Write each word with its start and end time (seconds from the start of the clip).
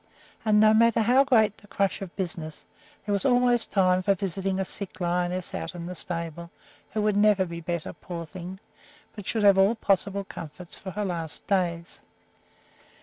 And 0.43 0.59
no 0.59 0.73
matter 0.73 1.01
how 1.03 1.23
great 1.23 1.59
the 1.59 1.67
crush 1.67 2.01
of 2.01 2.15
business, 2.15 2.65
there 3.05 3.13
was 3.13 3.23
always 3.23 3.67
time 3.67 4.01
for 4.01 4.15
visiting 4.15 4.59
a 4.59 4.65
sick 4.65 4.99
lioness 4.99 5.53
out 5.53 5.75
in 5.75 5.85
the 5.85 5.93
stable, 5.93 6.49
who 6.91 7.03
would 7.03 7.15
never 7.15 7.45
be 7.45 7.61
better, 7.61 7.93
poor 7.93 8.25
thing, 8.25 8.59
but 9.15 9.27
should 9.27 9.43
have 9.43 9.59
all 9.59 9.75
possible 9.75 10.23
comforts 10.23 10.75
for 10.75 10.89
her 10.89 11.05
last 11.05 11.45
days. 11.45 12.01